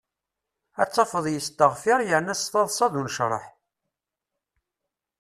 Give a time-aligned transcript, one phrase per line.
[0.81, 3.45] Ad tafeḍ yesteɣfir yerna s taḍsa d unecraḥ.